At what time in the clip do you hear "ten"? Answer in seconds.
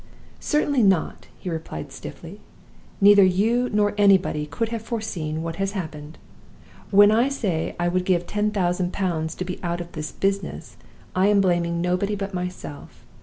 8.25-8.49